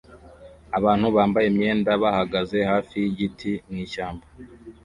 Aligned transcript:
Abantu 0.77 1.05
bambaye 1.15 1.47
imyenda 1.49 1.89
bahagaze 2.03 2.57
hafi 2.71 2.93
yigiti 3.03 3.51
mwishyamba 3.69 4.25